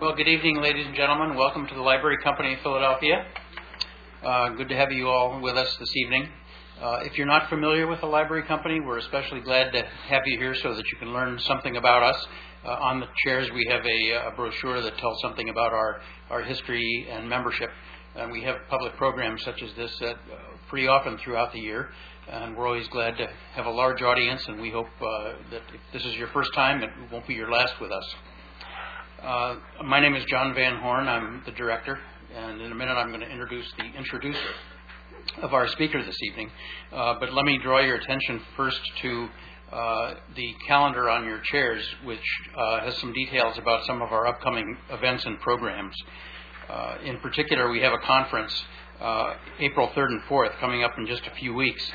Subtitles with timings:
[0.00, 1.36] Well, good evening, ladies and gentlemen.
[1.36, 3.26] Welcome to the Library Company of Philadelphia.
[4.22, 6.28] Uh, good to have you all with us this evening.
[6.80, 10.38] Uh, if you're not familiar with the Library Company, we're especially glad to have you
[10.38, 12.26] here so that you can learn something about us.
[12.64, 16.42] Uh, on the chairs, we have a, a, brochure that tells something about our, our
[16.42, 17.70] history and membership.
[18.14, 20.12] And we have public programs such as this uh,
[20.68, 21.88] pretty often throughout the year.
[22.30, 25.80] And we're always glad to have a large audience, and we hope uh, that if
[25.92, 28.14] this is your first time, it won't be your last with us.
[29.22, 31.08] Uh, my name is John Van Horne.
[31.08, 31.98] I'm the director,
[32.36, 34.50] and in a minute I'm going to introduce the introducer
[35.42, 36.52] of our speaker this evening.
[36.92, 39.28] Uh, but let me draw your attention first to
[39.72, 42.22] uh, the calendar on your chairs, which
[42.56, 45.96] uh, has some details about some of our upcoming events and programs.
[46.70, 48.64] Uh, in particular, we have a conference
[49.00, 51.90] uh, April 3rd and 4th coming up in just a few weeks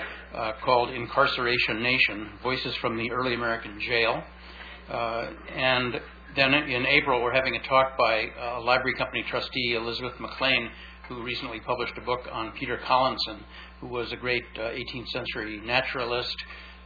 [0.66, 4.22] called Incarceration Nation Voices from the Early American Jail.
[4.90, 6.02] and
[6.36, 10.70] then in April, we're having a talk by uh, library company trustee Elizabeth McLean,
[11.08, 13.44] who recently published a book on Peter Collinson,
[13.82, 16.36] who was a great uh, 18th century naturalist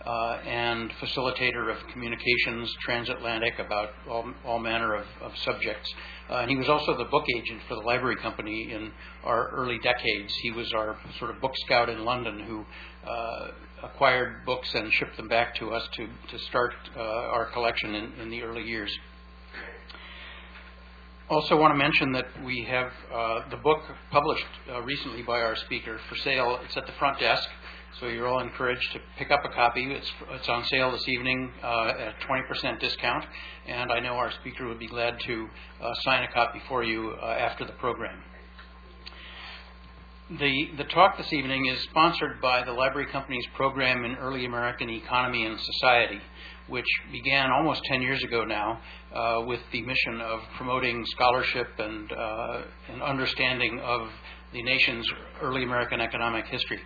[0.06, 5.94] uh, and facilitator of communications transatlantic about all, all manner of, of subjects.
[6.30, 8.92] Uh, and he was also the book agent for the library company in
[9.24, 10.34] our early decades.
[10.42, 12.66] He was our sort of book scout in London who
[13.10, 13.52] uh,
[13.84, 18.14] acquired books and shipped them back to us to, to start uh, our collection in,
[18.22, 18.92] in the early years.
[21.30, 25.58] Also, want to mention that we have uh, the book published uh, recently by our
[25.58, 26.58] speaker for sale.
[26.64, 27.46] It's at the front desk,
[28.00, 29.92] so you're all encouraged to pick up a copy.
[29.92, 33.26] It's, it's on sale this evening uh, at 20% discount,
[33.68, 35.48] and I know our speaker would be glad to
[35.82, 38.24] uh, sign a copy for you uh, after the program.
[40.30, 44.90] The, the talk this evening is sponsored by the Library Company's program in Early American
[44.90, 46.22] Economy and Society
[46.68, 48.80] which began almost 10 years ago now
[49.18, 54.08] uh, with the mission of promoting scholarship and uh, an understanding of
[54.54, 55.08] the nation's
[55.42, 56.80] early American economic history.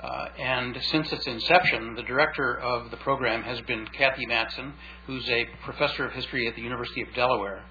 [0.00, 4.72] Uh, and since its inception, the director of the program has been Cathy Matson,
[5.06, 7.64] who's a professor of history at the University of Delaware.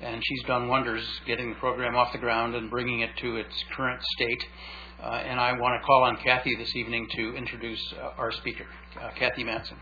[0.00, 3.52] And she's done wonders getting the program off the ground and bringing it to its
[3.76, 4.44] current state.
[5.02, 8.66] Uh, and I want to call on Cathy this evening to introduce uh, our speaker,
[9.00, 9.76] uh, Cathy Matson.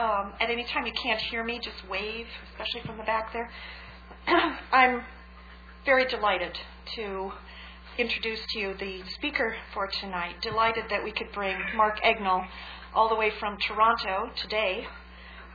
[0.01, 3.51] um, at any time you can't hear me, just wave, especially from the back there.
[4.73, 5.03] I'm
[5.85, 6.59] very delighted
[6.97, 7.33] to
[7.99, 10.37] introduce to you the speaker for tonight.
[10.41, 12.47] Delighted that we could bring Mark Egnal
[12.95, 14.87] all the way from Toronto today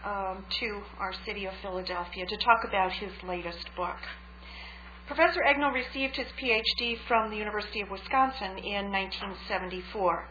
[0.05, 3.97] um, to our city of Philadelphia to talk about his latest book.
[5.07, 10.29] Professor Egnal received his PhD from the University of Wisconsin in 1974.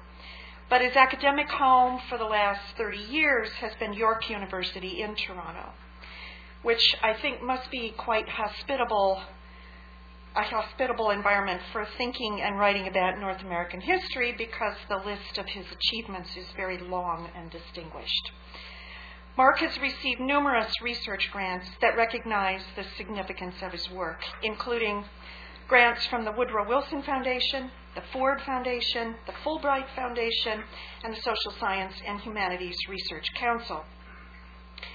[0.69, 5.73] But his academic home for the last 30 years has been York University in Toronto,
[6.63, 9.23] which I think must be quite hospitable
[10.37, 15.47] a hospitable environment for thinking and writing about North American history because the list of
[15.47, 18.33] his achievements is very long and distinguished.
[19.37, 25.05] Mark has received numerous research grants that recognize the significance of his work, including
[25.69, 30.63] grants from the Woodrow Wilson Foundation, the Ford Foundation, the Fulbright Foundation,
[31.05, 33.85] and the Social Science and Humanities Research Council.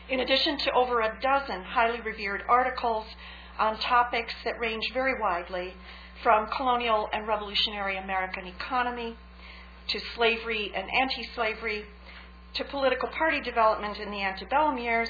[0.09, 3.05] In addition to over a dozen highly revered articles
[3.57, 5.73] on topics that range very widely
[6.23, 9.15] from colonial and revolutionary American economy
[9.87, 11.85] to slavery and anti slavery
[12.53, 15.09] to political party development in the antebellum years,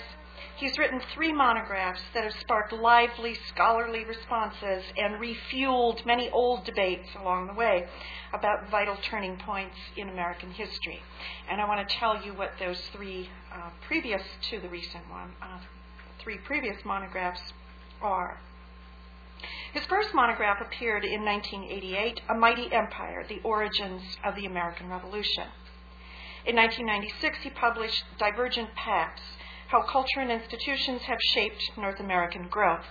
[0.59, 7.07] he's written three monographs that have sparked lively scholarly responses and refueled many old debates
[7.19, 7.87] along the way
[8.33, 11.01] about vital turning points in American history.
[11.49, 14.21] And I want to tell you what those three uh, previous
[14.51, 15.59] to the recent one, uh,
[16.21, 17.41] three previous monographs
[18.01, 18.39] are.
[19.73, 25.45] His first monograph appeared in 1988, A Mighty Empire The Origins of the American Revolution.
[26.45, 29.21] In 1996, he published Divergent Paths
[29.69, 32.87] How Culture and Institutions Have Shaped North American Growth.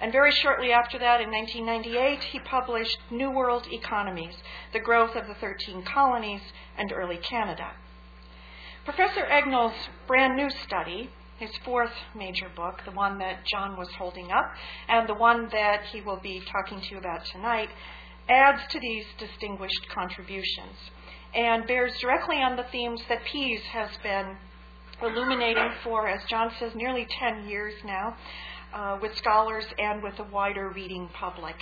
[0.00, 4.36] And very shortly after that, in 1998, he published New World Economies
[4.72, 6.42] The Growth of the Thirteen Colonies
[6.78, 7.72] and Early Canada.
[8.84, 9.74] Professor Egnal's
[10.06, 14.54] brand new study, his fourth major book, the one that John was holding up,
[14.88, 17.70] and the one that he will be talking to you about tonight,
[18.28, 20.78] adds to these distinguished contributions
[21.34, 24.36] and bears directly on the themes that PEAES has been
[25.02, 28.16] illuminating for, as John says, nearly 10 years now,
[28.72, 31.56] uh, with scholars and with a wider reading public.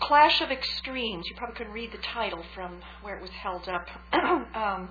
[0.00, 3.88] Clash of Extremes, you probably couldn't read the title from where it was held up.
[4.12, 4.88] um,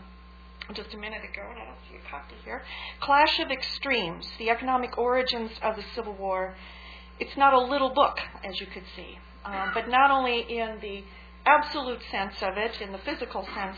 [0.74, 2.62] just a minute ago, and I don't see a copy here.
[3.00, 6.56] Clash of Extremes The Economic Origins of the Civil War.
[7.19, 11.04] It's not a little book, as you could see, um, but not only in the
[11.45, 13.78] absolute sense of it, in the physical sense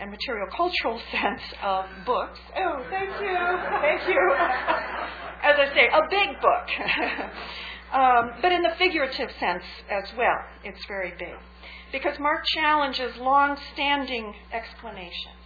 [0.00, 2.38] and material cultural sense of books.
[2.56, 3.36] Oh, thank you,
[3.80, 4.34] thank you.
[5.42, 6.66] As I say, a big book.
[7.92, 11.36] um, but in the figurative sense as well, it's very big.
[11.92, 15.40] Because Mark challenges long standing explanations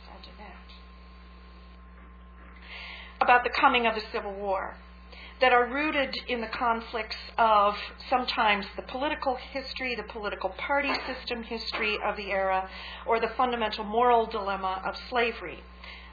[3.25, 4.77] about the coming of the Civil War
[5.40, 7.75] that are rooted in the conflicts of
[8.08, 12.69] sometimes the political history, the political party system history of the era,
[13.06, 15.62] or the fundamental moral dilemma of slavery.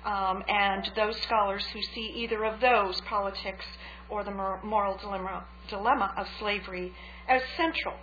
[0.03, 3.65] Um, and those scholars who see either of those, politics
[4.09, 6.91] or the moral dilemma, dilemma of slavery,
[7.27, 7.95] as central,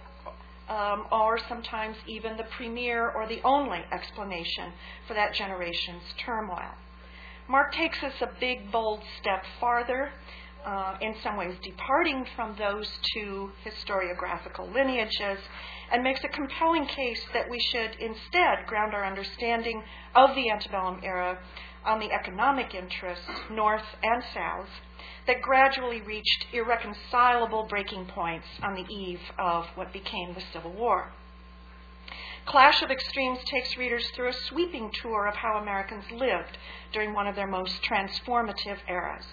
[0.68, 4.72] um, or sometimes even the premier or the only explanation
[5.06, 6.74] for that generation's turmoil.
[7.48, 10.12] Mark takes us a big, bold step farther,
[10.64, 15.38] uh, in some ways departing from those two historiographical lineages,
[15.90, 19.82] and makes a compelling case that we should instead ground our understanding
[20.14, 21.38] of the antebellum era
[21.84, 24.68] on the economic interests, North and South,
[25.26, 31.12] that gradually reached irreconcilable breaking points on the eve of what became the Civil War.
[32.44, 36.56] Clash of Extremes takes readers through a sweeping tour of how Americans lived
[36.92, 39.26] during one of their most transformative eras.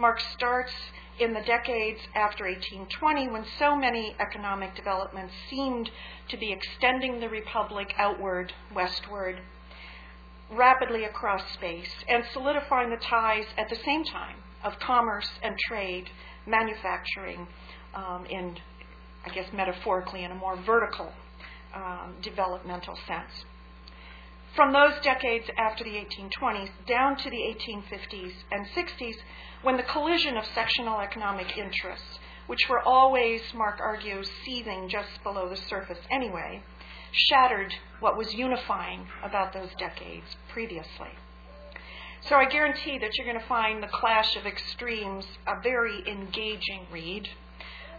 [0.00, 0.72] Mark starts
[1.18, 5.90] in the decades after 1820 when so many economic developments seemed
[6.30, 9.42] to be extending the republic outward, westward,
[10.50, 16.08] rapidly across space, and solidifying the ties at the same time of commerce and trade,
[16.46, 17.46] manufacturing,
[17.94, 18.56] um, in,
[19.26, 21.12] I guess, metaphorically, in a more vertical
[21.74, 23.44] um, developmental sense.
[24.56, 29.14] From those decades after the 1820s down to the 1850s and 60s,
[29.62, 35.48] when the collision of sectional economic interests, which were always, Mark argues, seething just below
[35.48, 36.62] the surface anyway,
[37.12, 41.10] shattered what was unifying about those decades previously.
[42.22, 46.86] So I guarantee that you're going to find The Clash of Extremes a very engaging
[46.90, 47.28] read.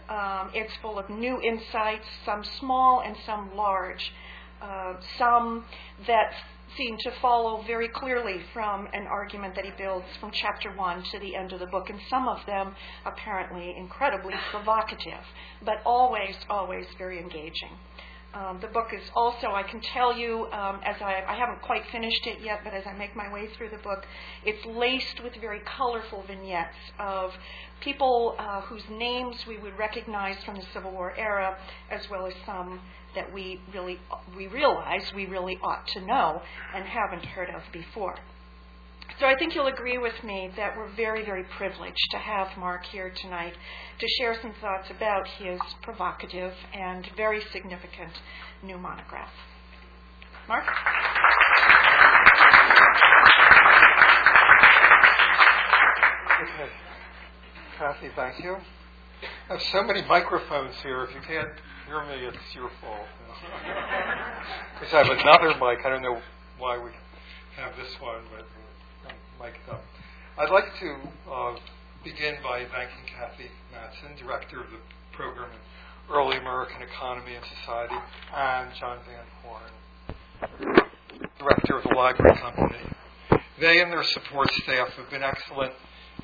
[0.08, 4.12] Um, it's full of new insights, some small and some large,
[4.60, 5.64] uh, some
[6.06, 6.34] that
[6.76, 11.18] seem to follow very clearly from an argument that he builds from chapter one to
[11.18, 12.74] the end of the book, and some of them
[13.04, 15.24] apparently incredibly provocative,
[15.64, 17.70] but always, always very engaging.
[18.34, 21.82] Um, the book is also, I can tell you, um, as I, I haven't quite
[21.92, 24.06] finished it yet, but as I make my way through the book,
[24.42, 27.32] it's laced with very colorful vignettes of
[27.82, 31.58] people uh, whose names we would recognize from the Civil War era,
[31.90, 32.80] as well as some
[33.14, 33.98] that we really
[34.36, 36.42] we realize we really ought to know
[36.74, 38.16] and haven't heard of before.
[39.20, 42.84] So I think you'll agree with me that we're very, very privileged to have Mark
[42.86, 43.54] here tonight
[43.98, 48.12] to share some thoughts about his provocative and very significant
[48.62, 49.30] new monograph.
[50.48, 50.64] Mark?
[56.42, 56.70] Okay.
[57.78, 58.56] Cathy, thank you.
[59.48, 61.04] I have so many microphones here.
[61.04, 61.50] If you can't
[61.86, 63.06] hear me, it's your fault.
[64.74, 65.86] Because I have another mic.
[65.86, 66.20] I don't know
[66.58, 66.90] why we
[67.56, 68.44] have this one, but
[69.40, 69.84] mic'd up.
[70.38, 70.96] I'd like to
[71.30, 71.56] uh,
[72.02, 74.78] begin by thanking Cathy Matson, director of the
[75.12, 77.94] program in Early American Economy and Society,
[78.34, 80.82] and John Van Horne,
[81.38, 82.82] director of the Library Company.
[83.60, 85.74] They and their support staff have been excellent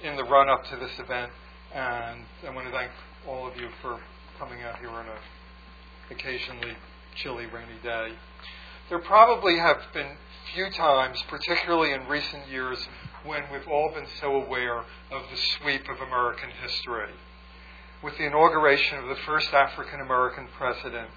[0.02, 1.30] in the run up to this event,
[1.74, 2.90] and I want to thank
[3.26, 4.00] all of you for
[4.38, 6.76] coming out here on a occasionally
[7.14, 8.12] chilly, rainy day.
[8.88, 10.16] There probably have been
[10.54, 12.88] few times, particularly in recent years,
[13.24, 17.10] when we've all been so aware of the sweep of American history.
[18.02, 21.10] With the inauguration of the first African American president,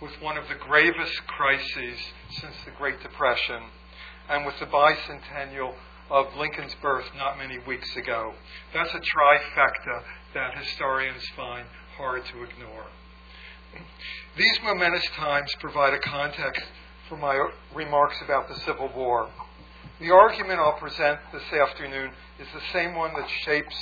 [0.00, 1.98] with one of the gravest crises
[2.30, 3.62] since the Great Depression,
[4.28, 5.74] and with the bicentennial
[6.12, 8.34] of Lincoln's birth not many weeks ago.
[8.74, 10.02] That's a trifecta
[10.34, 11.66] that historians find
[11.96, 12.84] hard to ignore.
[14.36, 16.64] These momentous times provide a context
[17.08, 19.30] for my remarks about the Civil War.
[20.00, 23.74] The argument I'll present this afternoon is the same one that shapes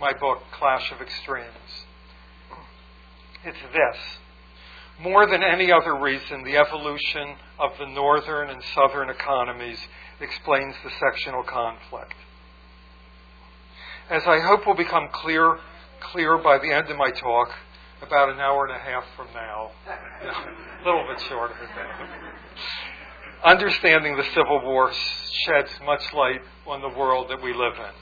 [0.00, 1.84] my book, Clash of Extremes.
[3.44, 3.96] It's this.
[4.98, 9.78] More than any other reason, the evolution of the northern and southern economies
[10.20, 12.14] explains the sectional conflict.
[14.08, 15.58] As I hope will become clear,
[16.00, 17.50] clear by the end of my talk,
[18.02, 19.70] about an hour and a half from now.
[19.86, 22.08] a little bit shorter than that.
[23.44, 27.94] understanding the Civil War sheds much light on the world that we live in.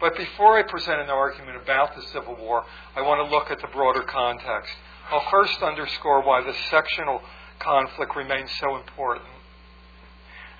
[0.00, 2.64] But before I present an argument about the Civil War,
[2.96, 4.74] I want to look at the broader context.
[5.10, 7.22] I'll first underscore why the sectional
[7.60, 9.28] conflict remains so important.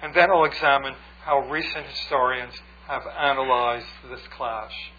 [0.05, 2.53] And then I'll examine how recent historians
[2.87, 4.93] have analyzed this clash.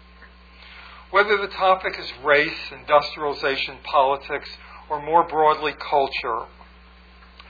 [1.12, 4.48] Whether the topic is race, industrialization, politics,
[4.90, 6.46] or more broadly culture,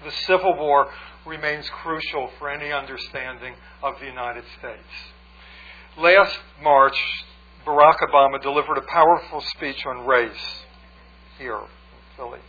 [0.04, 0.90] the Civil War
[1.24, 5.14] remains crucial for any understanding of the United States.
[5.96, 6.98] Last March,
[7.66, 10.66] Barack Obama delivered a powerful speech on race
[11.38, 12.40] here in Philly.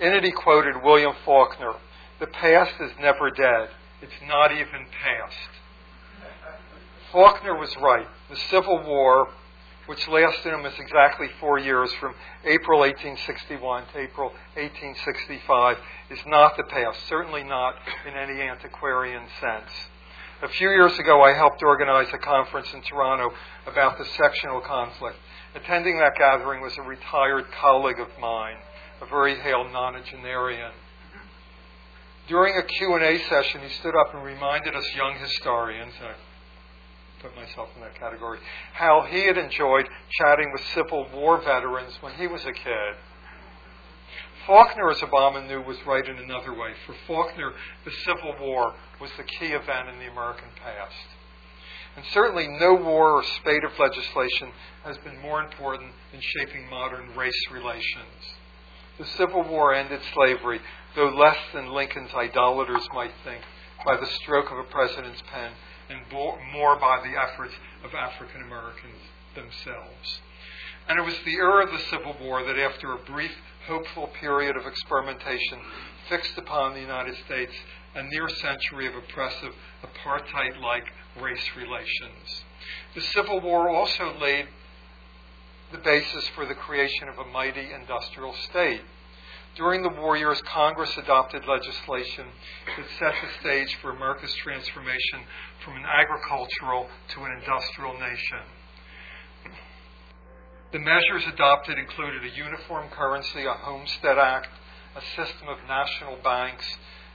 [0.00, 1.74] In it, he quoted William Faulkner
[2.20, 3.68] The past is never dead,
[4.02, 5.50] it's not even past.
[7.12, 8.06] Faulkner was right.
[8.30, 9.28] The Civil War
[9.86, 15.78] which lasted almost exactly four years from April 1861 to April 1865,
[16.10, 17.74] is not the past, certainly not
[18.06, 19.70] in any antiquarian sense.
[20.42, 23.32] A few years ago, I helped organize a conference in Toronto
[23.66, 25.16] about the sectional conflict.
[25.54, 28.56] Attending that gathering was a retired colleague of mine,
[29.00, 30.72] a very hale nonagenarian.
[32.28, 36.14] During a Q&A session, he stood up and reminded us young historians, I
[37.22, 38.40] put myself in that category,
[38.72, 39.86] how he had enjoyed
[40.18, 42.94] chatting with Civil War veterans when he was a kid.
[44.46, 46.72] Faulkner, as Obama knew, was right in another way.
[46.86, 47.52] For Faulkner,
[47.84, 50.94] the Civil War was the key event in the American past.
[51.96, 54.52] And certainly no war or spate of legislation
[54.84, 58.36] has been more important in shaping modern race relations.
[58.98, 60.60] The Civil War ended slavery,
[60.96, 63.42] though less than Lincoln's idolaters might think,
[63.84, 65.52] by the stroke of a president's pen
[65.88, 69.02] and more by the efforts of African Americans
[69.34, 70.20] themselves.
[70.88, 73.32] And it was the era of the Civil War that, after a brief,
[73.66, 75.58] hopeful period of experimentation,
[76.08, 77.52] fixed upon the United States
[77.94, 80.84] a near century of oppressive, apartheid like
[81.20, 82.44] race relations.
[82.94, 84.46] The Civil War also laid
[85.72, 88.82] the basis for the creation of a mighty industrial state
[89.56, 92.26] during the war years, Congress adopted legislation
[92.76, 95.24] that set the stage for America's transformation
[95.64, 98.44] from an agricultural to an industrial nation.
[100.72, 104.48] The measures adopted included a uniform currency, a Homestead Act,
[104.94, 106.66] a system of national banks,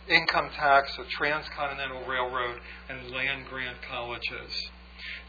[0.08, 4.70] income tax, a transcontinental railroad, and land grant colleges.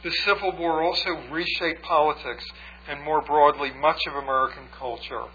[0.02, 2.44] The Civil War also reshaped politics
[2.88, 5.26] and, more broadly, much of American culture.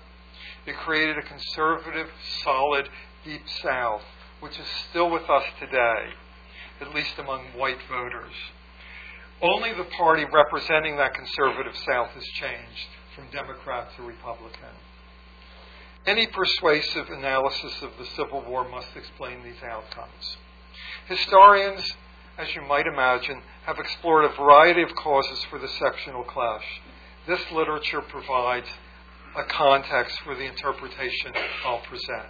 [0.68, 2.10] It created a conservative,
[2.44, 2.90] solid,
[3.24, 4.04] deep South,
[4.42, 6.10] which is still with us today,
[6.82, 8.34] at least among white voters.
[9.42, 14.76] Only the party representing that conservative South has changed from Democrat to Republican.
[16.06, 20.38] Any persuasive analysis of the Civil War must explain these outcomes.
[21.08, 21.94] Historians,
[22.38, 26.82] as you might imagine, have explored a variety of causes for the sectional clash.
[27.26, 28.68] This literature provides
[29.36, 31.34] a context for the interpretation
[31.66, 32.30] I'll present.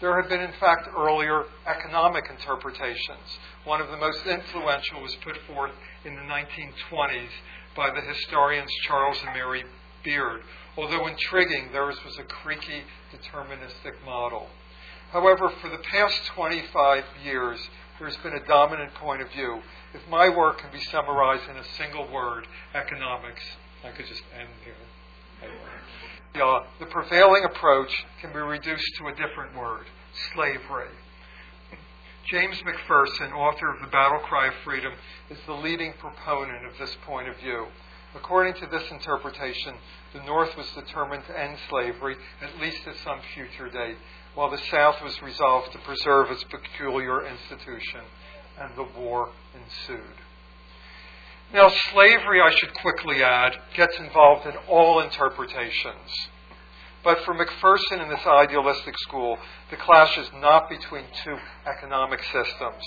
[0.00, 3.38] There have been, in fact, earlier economic interpretations.
[3.64, 5.72] One of the most influential was put forth
[6.04, 7.28] in the 1920s
[7.76, 9.64] by the historians Charles and Mary
[10.02, 10.40] Beard.
[10.78, 12.82] Although intriguing, theirs was a creaky,
[13.12, 14.48] deterministic model.
[15.12, 17.60] However, for the past 25 years,
[17.98, 19.60] there's been a dominant point of view.
[19.92, 23.42] If my work can be summarized in a single word, economics,
[23.84, 24.74] I could just end here.
[26.34, 29.86] Uh, the prevailing approach can be reduced to a different word
[30.32, 30.88] slavery.
[32.30, 34.92] James McPherson, author of The Battle Cry of Freedom,
[35.30, 37.66] is the leading proponent of this point of view.
[38.14, 39.74] According to this interpretation,
[40.12, 43.96] the North was determined to end slavery, at least at some future date,
[44.34, 48.02] while the South was resolved to preserve its peculiar institution,
[48.60, 50.16] and the war ensued.
[51.52, 56.28] Now, slavery, I should quickly add, gets involved in all interpretations.
[57.02, 59.36] But for McPherson and this idealistic school,
[59.70, 62.84] the clash is not between two economic systems,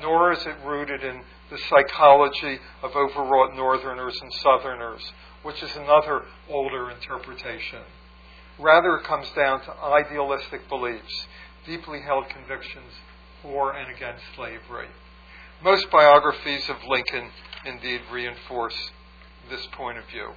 [0.00, 6.22] nor is it rooted in the psychology of overwrought Northerners and Southerners, which is another
[6.48, 7.82] older interpretation.
[8.58, 11.26] Rather, it comes down to idealistic beliefs,
[11.66, 12.92] deeply held convictions
[13.42, 14.88] for and against slavery.
[15.62, 17.30] Most biographies of Lincoln
[17.66, 18.76] indeed reinforce
[19.50, 20.30] this point of view.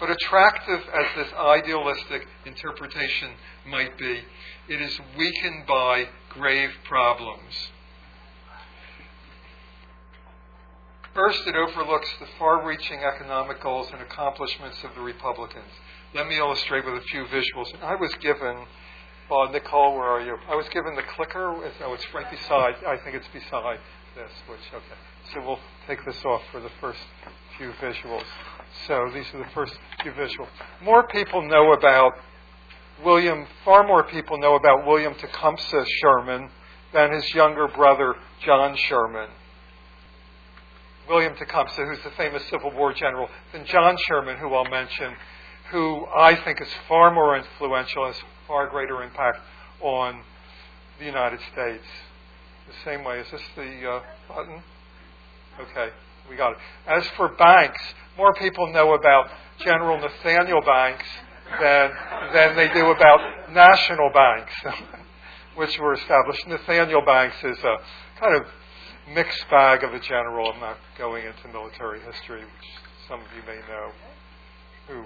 [0.00, 3.30] But attractive as this idealistic interpretation
[3.66, 4.22] might be,
[4.68, 7.54] it is weakened by grave problems.
[11.14, 15.70] First, it overlooks the far reaching economic goals and accomplishments of the Republicans.
[16.14, 17.68] Let me illustrate with a few visuals.
[17.82, 18.66] I was given
[19.30, 20.36] Uh, Nicole, where are you?
[20.48, 21.54] I was given the clicker.
[21.84, 22.74] Oh, it's right beside.
[22.86, 23.78] I think it's beside
[24.14, 24.30] this.
[24.46, 25.00] Which okay.
[25.32, 27.00] So we'll take this off for the first
[27.56, 28.24] few visuals.
[28.86, 30.48] So these are the first few visuals.
[30.82, 32.12] More people know about
[33.04, 33.46] William.
[33.64, 36.50] Far more people know about William Tecumseh Sherman
[36.92, 38.14] than his younger brother
[38.44, 39.28] John Sherman.
[41.08, 45.14] William Tecumseh, who's the famous Civil War general, than John Sherman, who I'll mention,
[45.70, 49.38] who I think is far more influential, has far greater impact
[49.80, 50.22] on
[50.98, 51.84] the United States.
[52.68, 53.20] The same way.
[53.20, 54.62] Is this the uh, button?
[55.60, 55.90] Okay,
[56.28, 56.58] we got it.
[56.86, 57.80] As for banks,
[58.16, 59.28] more people know about
[59.58, 61.06] General Nathaniel Banks
[61.60, 61.90] than,
[62.32, 64.52] than they do about national banks,
[65.56, 66.46] which were established.
[66.46, 67.76] Nathaniel Banks is a
[68.18, 68.46] kind of
[69.14, 70.52] mixed bag of a general.
[70.52, 72.70] I'm not going into military history, which
[73.08, 73.90] some of you may know,
[74.88, 75.04] who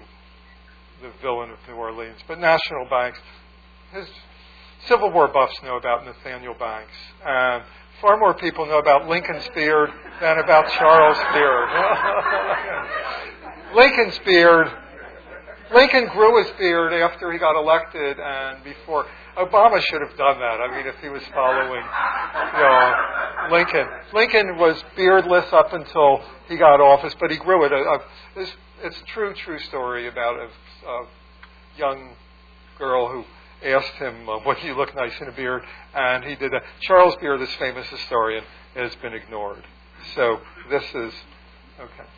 [1.01, 2.19] the villain of New Orleans.
[2.27, 3.19] But national banks,
[3.93, 4.07] his
[4.87, 6.93] Civil War buffs know about Nathaniel Banks.
[7.25, 7.63] And
[8.01, 9.89] far more people know about Lincoln's beard
[10.21, 11.69] than about Charles' beard.
[13.75, 14.67] Lincoln's beard.
[15.73, 19.05] Lincoln grew his beard after he got elected and before.
[19.37, 20.59] Obama should have done that.
[20.61, 22.95] I mean, if he was following you know,
[23.51, 23.87] Lincoln.
[24.13, 27.73] Lincoln was beardless up until he got office, but he grew it.
[27.73, 27.99] Uh,
[28.35, 28.51] it's,
[28.81, 31.07] it's a true, true story about a, a
[31.77, 32.15] young
[32.79, 33.25] girl who
[33.63, 36.63] asked him, uh, "What do you look nice in a beard?" And he did that.
[36.81, 38.43] Charles Beard, this famous historian,
[38.75, 39.63] has been ignored.
[40.15, 41.13] So this is
[41.79, 42.09] okay.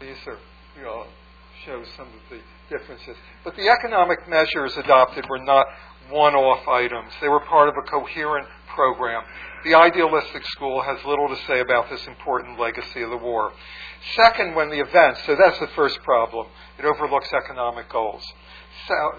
[0.00, 0.38] These are
[0.76, 1.06] you know
[1.64, 3.16] show some of the differences.
[3.44, 5.66] But the economic measures adopted were not
[6.10, 7.12] one-off items.
[7.20, 9.22] They were part of a coherent program.
[9.64, 13.52] The idealistic school has little to say about this important legacy of the war.
[14.14, 16.46] Second, when the events, so that's the first problem,
[16.78, 18.22] it overlooks economic goals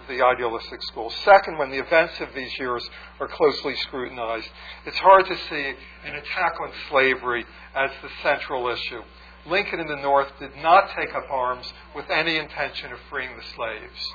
[0.07, 1.09] the idealistic school.
[1.23, 2.87] Second, when the events of these years
[3.19, 4.49] are closely scrutinized,
[4.85, 5.73] it's hard to see
[6.05, 7.45] an attack on slavery
[7.75, 9.01] as the central issue.
[9.45, 13.43] Lincoln in the North did not take up arms with any intention of freeing the
[13.55, 14.13] slaves.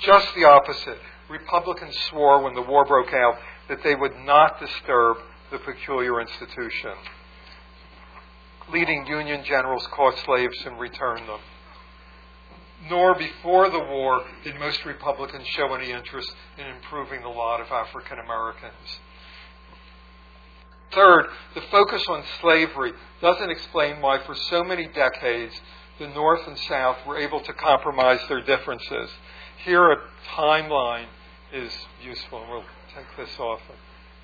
[0.00, 0.98] Just the opposite.
[1.28, 5.18] Republicans swore when the war broke out that they would not disturb
[5.50, 6.92] the peculiar institution.
[8.70, 11.40] Leading Union generals caught slaves and returned them
[12.88, 17.68] nor before the war did most Republicans show any interest in improving the lot of
[17.68, 19.00] African Americans.
[20.92, 25.54] Third, the focus on slavery doesn't explain why, for so many decades,
[25.98, 29.10] the North and South were able to compromise their differences.
[29.64, 29.96] Here, a
[30.34, 31.06] timeline
[31.52, 32.46] is useful.
[32.48, 32.64] We'll
[32.94, 33.60] take this off.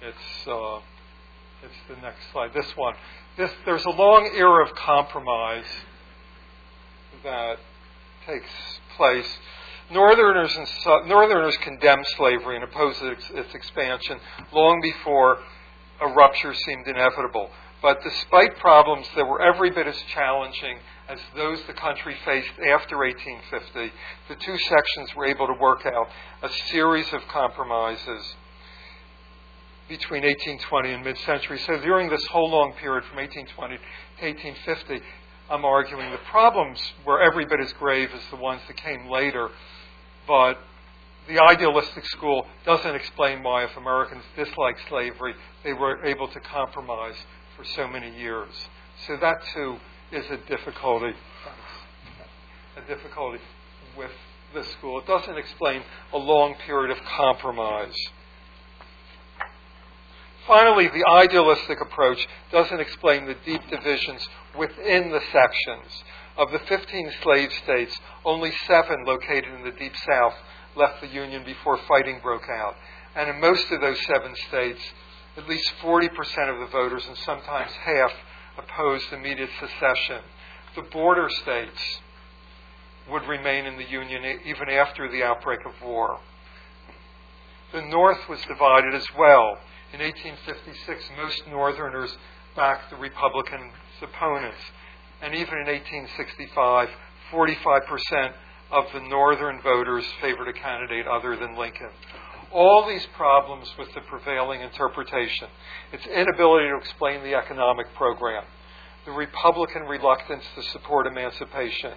[0.01, 0.81] It's, uh,
[1.63, 2.53] it's the next slide.
[2.55, 2.95] This one.
[3.37, 5.67] This, there's a long era of compromise
[7.25, 7.59] that
[8.27, 8.49] takes
[8.97, 9.39] place.
[9.91, 14.19] Northerners, and Northerners condemned slavery and opposed its, its expansion
[14.53, 15.39] long before
[16.01, 17.51] a rupture seemed inevitable.
[17.83, 22.97] But despite problems that were every bit as challenging as those the country faced after
[22.97, 23.93] 1850,
[24.29, 26.09] the two sections were able to work out
[26.43, 28.37] a series of compromises
[29.87, 31.59] between 1820 and mid century.
[31.67, 35.05] So during this whole long period from 1820 to 1850,
[35.51, 39.51] I'm arguing the problems were every bit as grave as the ones that came later,
[40.27, 40.59] but
[41.29, 47.17] the idealistic school doesn't explain why, if Americans disliked slavery, they were able to compromise
[47.57, 48.69] for so many years.
[49.07, 49.77] So that too
[50.13, 51.15] is a difficulty.
[52.77, 53.41] A difficulty
[53.97, 54.11] with
[54.55, 54.99] this school.
[54.99, 57.95] It doesn't explain a long period of compromise.
[60.47, 66.05] Finally, the idealistic approach doesn't explain the deep divisions within the sections.
[66.37, 70.35] Of the 15 slave states, only seven located in the Deep South
[70.77, 72.77] left the Union before fighting broke out.
[73.15, 74.81] And in most of those seven states,
[75.37, 76.11] at least 40%
[76.53, 78.13] of the voters, and sometimes half,
[78.59, 80.23] opposed immediate secession.
[80.77, 82.01] The border states
[83.11, 86.19] would remain in the Union even after the outbreak of war.
[87.73, 89.59] The North was divided as well.
[89.95, 92.17] In 1856, most Northerners
[92.57, 93.71] backed the Republican
[94.03, 94.59] opponents.
[95.23, 96.89] And even in 1865,
[97.31, 98.33] 45%
[98.73, 101.91] of the Northern voters favored a candidate other than Lincoln.
[102.51, 105.47] All these problems with the prevailing interpretation,
[105.93, 108.43] its inability to explain the economic program,
[109.05, 111.93] the Republican reluctance to support emancipation,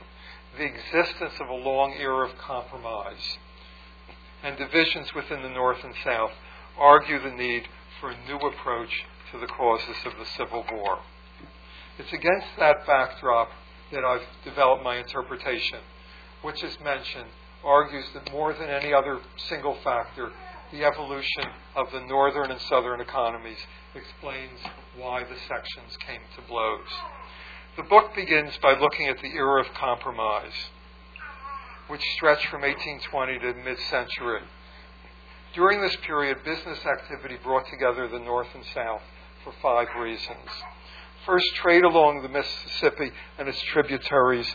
[0.56, 3.40] the existence of a long era of compromise,
[4.44, 6.34] and divisions within the North and South
[6.78, 7.68] argue the need
[8.00, 11.00] for a new approach to the causes of the Civil War.
[11.98, 13.50] It's against that backdrop
[13.92, 15.80] that I've developed my interpretation,
[16.42, 17.30] which is mentioned
[17.64, 20.32] argues that more than any other single factor,
[20.72, 23.58] the evolution of the northern and southern economies
[23.96, 24.60] explains
[24.96, 26.88] why the sections came to blows.
[27.78, 30.54] The book begins by looking at the era of compromise,
[31.88, 34.42] which stretched from 1820 to mid century.
[35.58, 39.02] During this period, business activity brought together the North and South
[39.44, 40.38] for five reasons.
[41.26, 44.46] First, trade along the Mississippi and its tributaries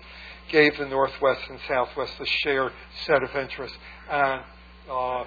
[0.48, 2.70] gave the Northwest and Southwest a shared
[3.04, 3.76] set of interests.
[4.08, 4.42] And
[4.88, 5.24] uh,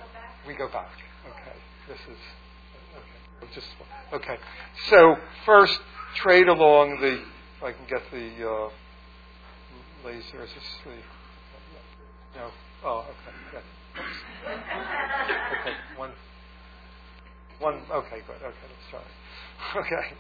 [0.48, 0.94] we go back.
[1.28, 1.58] Okay,
[1.90, 2.22] this is
[2.96, 3.54] okay.
[3.54, 3.68] Just
[4.14, 4.38] okay.
[4.90, 5.78] So first,
[6.16, 7.16] trade along the.
[7.16, 8.70] If I can get the uh,
[10.06, 10.42] laser.
[10.42, 12.40] Is this the?
[12.40, 12.50] No.
[12.86, 13.36] Oh, okay.
[13.52, 13.64] Good.
[13.96, 15.76] Okay.
[15.98, 16.12] One.
[17.60, 17.82] One.
[17.92, 18.22] Okay.
[18.28, 18.38] Good.
[18.38, 18.68] Okay.
[18.70, 19.02] Let's try.
[19.82, 20.16] Okay.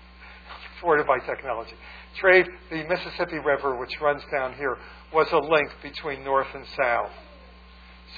[0.80, 1.76] Thwarted by technology.
[2.18, 2.48] Trade.
[2.70, 4.78] The Mississippi River, which runs down here,
[5.14, 7.12] was a link between North and South.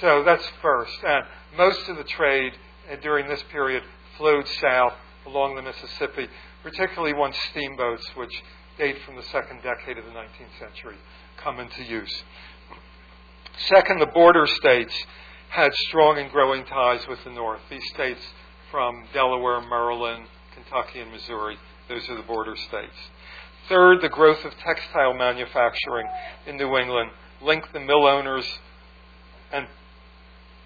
[0.00, 0.92] So that's first.
[1.06, 1.24] And
[1.56, 2.52] most of the trade
[2.90, 3.82] uh, during this period
[4.16, 4.94] flowed south
[5.26, 6.28] along the Mississippi,
[6.62, 8.42] particularly once steamboats, which
[8.78, 10.96] date from the second decade of the 19th century,
[11.36, 12.22] come into use.
[13.66, 14.94] Second, the border states
[15.50, 17.60] had strong and growing ties with the North.
[17.70, 18.20] These states
[18.70, 21.56] from Delaware, Maryland, Kentucky, and Missouri,
[21.88, 22.96] those are the border states.
[23.68, 26.06] Third, the growth of textile manufacturing
[26.46, 27.10] in New England
[27.42, 28.46] linked the mill owners
[29.52, 29.66] and,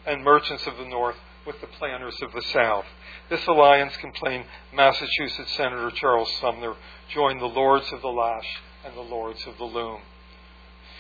[0.07, 1.17] and merchants of the North
[1.47, 2.85] with the planters of the South.
[3.29, 6.75] This alliance complained Massachusetts Senator Charles Sumner
[7.09, 10.01] joined the Lords of the Lash and the Lords of the Loom.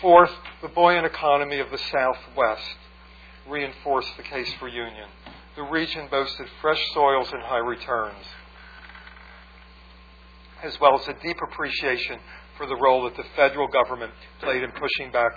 [0.01, 2.77] Fourth, the buoyant economy of the Southwest
[3.49, 5.09] reinforced the case for union.
[5.57, 8.25] The region boasted fresh soils and high returns,
[10.63, 12.19] as well as a deep appreciation
[12.57, 15.33] for the role that the federal government played in pushing back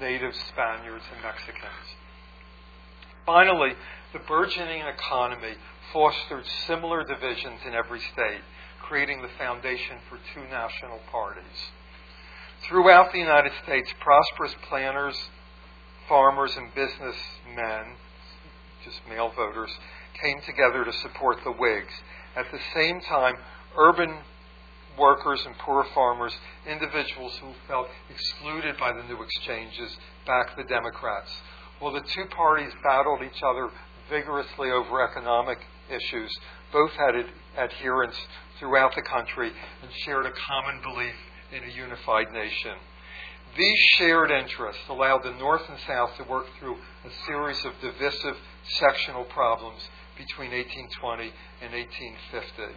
[0.00, 1.88] native Spaniards and Mexicans.
[3.26, 3.72] Finally,
[4.12, 5.54] the burgeoning economy
[5.92, 8.40] fostered similar divisions in every state,
[8.80, 11.44] creating the foundation for two national parties.
[12.68, 15.16] Throughout the United States, prosperous planters,
[16.08, 17.96] farmers, and businessmen,
[18.84, 19.70] just male voters,
[20.20, 21.92] came together to support the Whigs.
[22.36, 23.34] At the same time,
[23.76, 24.18] urban
[24.98, 26.32] workers and poor farmers,
[26.66, 31.30] individuals who felt excluded by the new exchanges, backed the Democrats.
[31.78, 33.70] While the two parties battled each other
[34.10, 36.36] vigorously over economic issues,
[36.72, 37.14] both had
[37.56, 38.16] adherents
[38.58, 41.14] throughout the country and shared a common belief
[41.52, 42.76] in a unified nation.
[43.58, 48.36] These shared interests allowed the North and South to work through a series of divisive
[48.78, 49.82] sectional problems
[50.16, 52.76] between 1820 and 1850.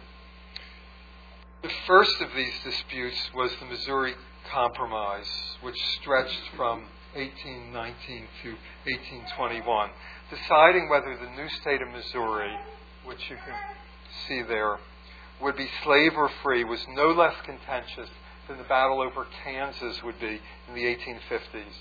[1.62, 4.14] The first of these disputes was the Missouri
[4.50, 8.48] Compromise, which stretched from 1819 to
[8.90, 9.90] 1821,
[10.30, 12.56] deciding whether the new state of Missouri,
[13.04, 13.54] which you can
[14.26, 14.78] see there,
[15.40, 18.10] would be slave or free was no less contentious
[18.48, 21.74] than the battle over Kansas would be in the 1850s.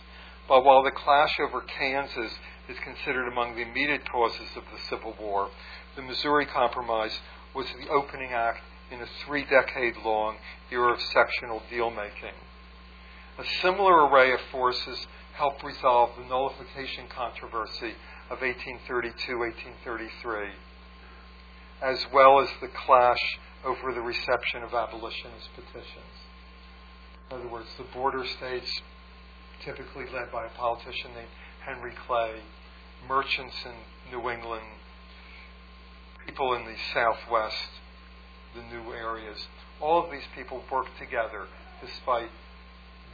[0.47, 2.33] But while the clash over Kansas
[2.67, 5.49] is considered among the immediate causes of the Civil War,
[5.95, 7.17] the Missouri Compromise
[7.53, 10.37] was the opening act in a three decade long
[10.71, 12.35] era of sectional deal making.
[13.37, 17.95] A similar array of forces helped resolve the nullification controversy
[18.29, 20.49] of 1832 1833,
[21.81, 26.20] as well as the clash over the reception of abolitionist petitions.
[27.31, 28.81] In other words, the border states,
[29.63, 31.29] typically led by a politician named
[31.65, 32.41] Henry Clay,
[33.07, 34.65] merchants in New England,
[36.25, 37.69] people in the Southwest,
[38.53, 39.47] the new areas.
[39.79, 41.47] All of these people worked together
[41.79, 42.29] despite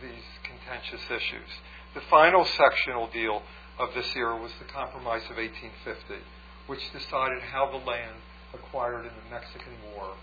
[0.01, 1.49] these contentious issues.
[1.93, 3.43] The final sectional deal
[3.77, 6.25] of this era was the Compromise of 1850,
[6.65, 8.17] which decided how the land
[8.51, 10.17] acquired in the Mexican War,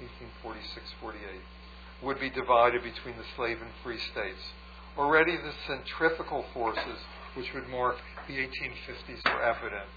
[0.00, 1.20] 1846 48,
[2.02, 4.42] would be divided between the slave and free states.
[4.98, 6.98] Already the centrifugal forces
[7.34, 7.96] which would mark
[8.28, 9.88] the 1850s were evident.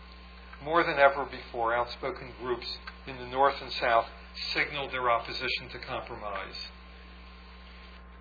[0.63, 4.05] More than ever before, outspoken groups in the North and South
[4.53, 6.69] signaled their opposition to compromise.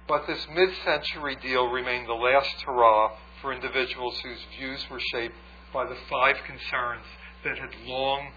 [0.06, 5.36] But this mid century deal remained the last hurrah for individuals whose views were shaped
[5.72, 7.04] by the five concerns
[7.44, 8.32] that had long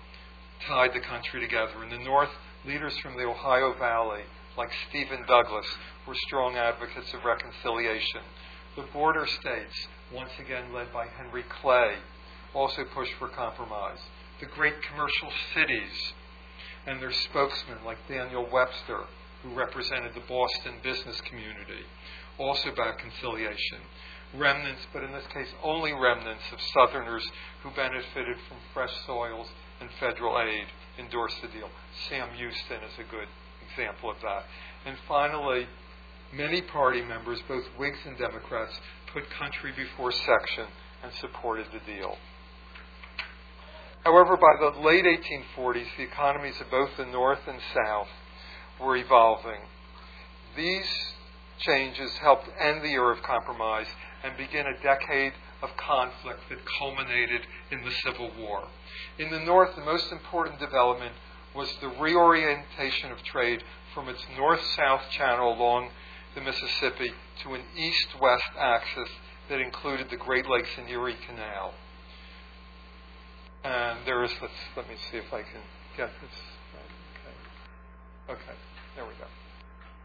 [0.68, 1.84] tied the country together.
[1.84, 2.32] In the North,
[2.66, 4.24] leaders from the Ohio Valley,
[4.58, 5.68] like Stephen Douglas,
[6.08, 8.22] were strong advocates of reconciliation.
[8.76, 11.96] The border states, once again led by Henry Clay,
[12.54, 14.00] also pushed for compromise.
[14.40, 16.14] The great commercial cities
[16.86, 19.04] and their spokesmen, like Daniel Webster,
[19.44, 21.86] who represented the Boston business community,
[22.38, 23.80] also about conciliation.
[24.34, 27.26] remnants, but in this case only remnants of Southerners
[27.64, 29.48] who benefited from fresh soils
[29.80, 30.68] and federal aid,
[30.98, 31.70] endorsed the deal.
[32.10, 33.28] Sam Houston is a good
[33.78, 34.44] example of that.
[34.86, 35.68] And finally,
[36.34, 38.74] many party members, both Whigs and Democrats,
[39.14, 40.68] put country before section
[41.04, 42.18] and supported the deal.
[44.04, 48.08] However, by the late 1840s, the economies of both the North and South
[48.80, 49.62] were evolving.
[50.56, 50.88] These
[51.60, 53.88] changes helped end the era of compromise
[54.24, 58.68] and begin a decade of conflict that culminated in the Civil War.
[59.18, 61.14] In the North, the most important development
[61.56, 65.90] was the reorientation of trade from its north south channel along
[66.36, 67.12] the Mississippi
[67.44, 69.10] to an east west axis
[69.50, 71.74] that included the Great Lakes and Erie Canal.
[73.64, 75.62] And there is, let's, let me see if I can
[75.96, 76.32] get this.
[78.28, 78.40] Okay.
[78.40, 78.58] Okay,
[78.96, 79.26] there we go.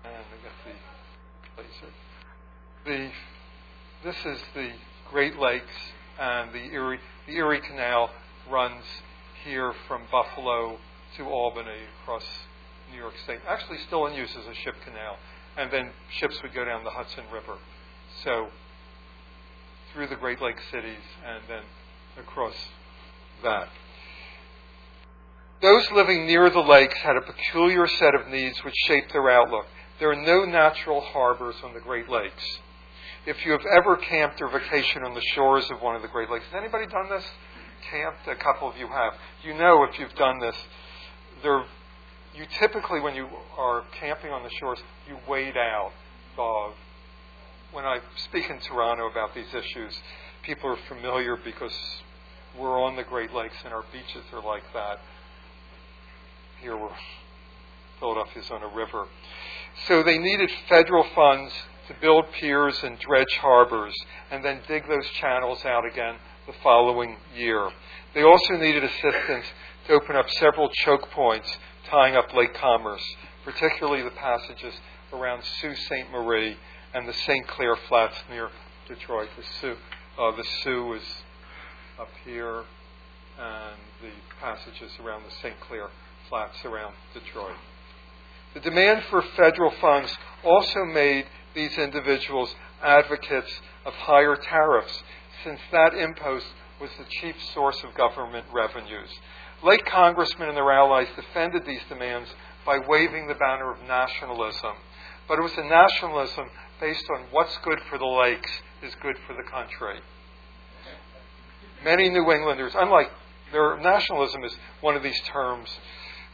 [0.05, 0.53] And I get
[1.57, 1.93] the laser.
[2.85, 3.11] The,
[4.05, 4.71] this is the
[5.11, 5.67] Great Lakes
[6.19, 8.11] and the Erie, the Erie Canal
[8.51, 8.85] runs
[9.45, 10.79] here from Buffalo
[11.17, 12.25] to Albany across
[12.91, 13.41] New York State.
[13.49, 15.17] Actually, still in use as a ship canal.
[15.57, 17.59] And then ships would go down the Hudson River.
[18.25, 18.49] So,
[19.93, 21.63] through the Great Lakes cities and then
[22.19, 22.55] across
[23.43, 23.69] that.
[25.61, 29.67] Those living near the lakes had a peculiar set of needs which shaped their outlook.
[30.01, 32.43] There are no natural harbors on the Great Lakes.
[33.27, 36.29] If you have ever camped or vacationed on the shores of one of the Great
[36.31, 37.25] Lakes, has anybody done this?
[37.89, 38.27] Camped?
[38.27, 39.13] A couple of you have.
[39.45, 40.57] You know if you've done this,
[41.43, 41.65] there,
[42.35, 44.79] you typically, when you are camping on the shores,
[45.09, 45.93] you wade out.
[46.39, 46.73] Uh,
[47.73, 49.99] when I speak in Toronto about these issues,
[50.43, 51.73] people are familiar because
[52.59, 54.99] we're on the Great Lakes and our beaches are like that.
[56.61, 56.91] Here we're
[57.99, 59.07] Philadelphia's on a river.
[59.87, 61.53] So they needed federal funds
[61.89, 63.95] to build piers and dredge harbors
[64.31, 67.71] and then dig those channels out again the following year.
[68.15, 69.47] They also needed assistance
[69.87, 71.49] to open up several choke points
[71.89, 73.03] tying up Lake Commerce,
[73.45, 74.75] particularly the passages
[75.13, 76.11] around Sault Ste.
[76.11, 76.57] Marie
[76.95, 77.47] and the St.
[77.49, 78.49] Clair Flats near
[78.87, 79.29] Detroit.
[79.37, 79.77] The Soo,
[80.19, 81.03] uh, the Soo is
[81.99, 82.65] up here,
[83.39, 85.59] and the passages around the St.
[85.61, 85.89] Clair
[86.29, 87.57] Flats around Detroit.
[88.55, 90.15] The demand for federal funds
[90.45, 93.51] also made these individuals advocates
[93.85, 95.03] of higher tariffs,
[95.45, 96.47] since that impost
[96.81, 99.09] was the chief source of government revenues.
[99.63, 102.29] Late congressmen and their allies defended these demands
[102.67, 104.75] by waving the banner of nationalism.
[105.29, 108.51] But it was a nationalism based on what's good for the lakes
[108.83, 110.01] is good for the country.
[111.85, 113.11] Many New Englanders, unlike
[113.53, 115.69] their nationalism is one of these terms,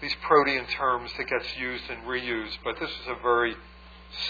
[0.01, 3.57] these protean terms that gets used and reused, but this is a very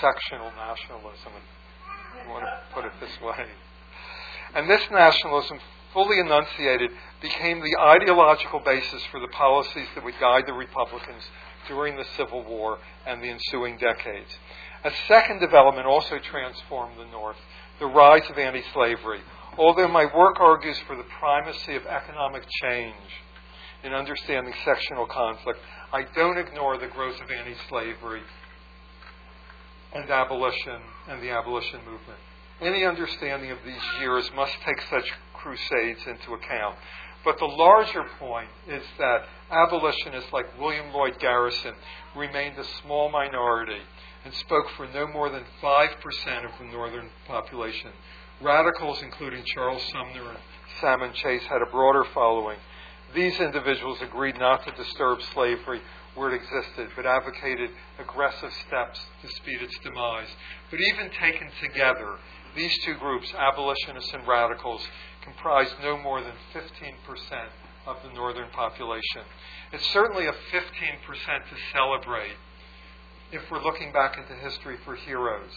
[0.01, 3.47] sectional nationalism, if you want to put it this way.
[4.55, 5.59] And this nationalism,
[5.93, 11.23] fully enunciated, became the ideological basis for the policies that would guide the Republicans
[11.67, 14.31] during the Civil War and the ensuing decades.
[14.85, 17.37] A second development also transformed the North
[17.79, 19.21] the rise of anti slavery.
[19.57, 22.95] Although my work argues for the primacy of economic change
[23.83, 25.61] in understanding sectional conflict,
[25.93, 28.23] I don't ignore the growth of anti slavery
[29.95, 32.19] and abolition and the abolition movement.
[32.61, 36.77] Any understanding of these years must take such crusades into account.
[37.25, 41.75] But the larger point is that abolitionists like William Lloyd Garrison
[42.17, 43.81] remained a small minority
[44.25, 47.91] and spoke for no more than 5% of the northern population.
[48.41, 50.39] Radicals, including Charles Sumner and
[50.81, 52.59] Salmon Chase, had a broader following.
[53.15, 55.81] These individuals agreed not to disturb slavery
[56.15, 60.29] where it existed, but advocated aggressive steps to speed its demise.
[60.71, 62.19] But even taken together,
[62.55, 64.87] these two groups, abolitionists and radicals,
[65.23, 67.49] comprised no more than 15%
[67.87, 69.23] of the northern population.
[69.73, 72.37] It's certainly a 15% to celebrate
[73.31, 75.53] if we're looking back into history for heroes.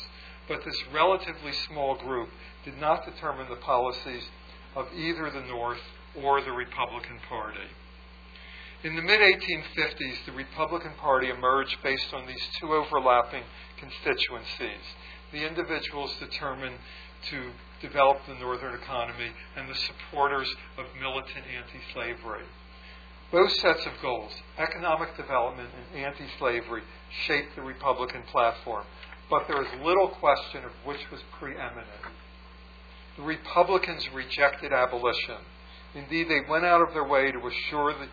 [0.48, 2.30] But this relatively small group
[2.66, 4.24] did not determine the policies
[4.76, 5.82] of either the North
[6.16, 7.70] or the Republican Party.
[8.84, 13.44] In the mid 1850s, the Republican Party emerged based on these two overlapping
[13.78, 14.82] constituencies
[15.32, 16.76] the individuals determined
[17.30, 22.44] to develop the Northern economy and the supporters of militant anti slavery.
[23.32, 26.84] Both sets of goals, economic development and anti slavery,
[27.26, 28.86] shaped the Republican platform,
[29.30, 31.88] but there is little question of which was preeminent.
[33.18, 35.38] The Republicans rejected abolition.
[35.94, 38.08] Indeed, they went out of their way to assure the,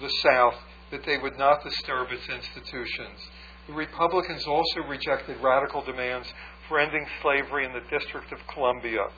[0.00, 0.54] the South
[0.90, 3.20] that they would not disturb its institutions.
[3.68, 6.32] The Republicans also rejected radical demands
[6.66, 9.08] for ending slavery in the District of Columbia,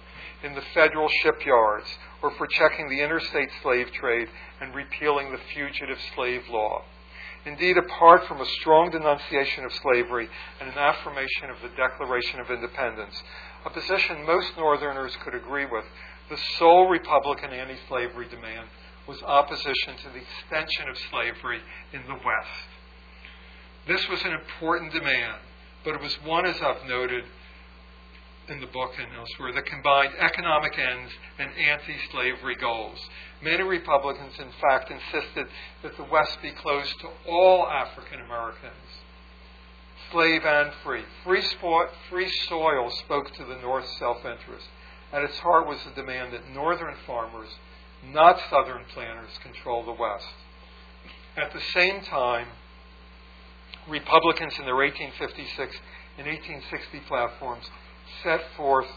[0.43, 1.87] in the federal shipyards,
[2.21, 4.29] or for checking the interstate slave trade
[4.61, 6.83] and repealing the fugitive slave law.
[7.47, 10.29] Indeed, apart from a strong denunciation of slavery
[10.61, 13.23] and an affirmation of the Declaration of Independence,
[13.65, 15.85] a position most Northerners could agree with,
[16.29, 18.69] the sole Republican anti slavery demand
[19.07, 21.61] was opposition to the extension of slavery
[21.93, 22.67] in the West.
[23.87, 25.41] This was an important demand,
[25.85, 27.25] but it was one, as I've noted
[28.49, 32.99] in the book and elsewhere, that combined economic ends and anti slavery goals.
[33.43, 35.47] Many Republicans, in fact, insisted
[35.83, 38.75] that the West be closed to all African Americans,
[40.11, 41.05] slave and free.
[41.25, 44.67] Free, sport, free soil spoke to the North's self interest.
[45.13, 47.49] At its heart was the demand that Northern farmers,
[48.05, 50.27] not Southern planters, control the West.
[51.37, 52.49] At the same time,
[53.89, 55.77] Republicans in their 1856
[56.19, 57.65] and 1860 platforms
[58.23, 58.89] set forth,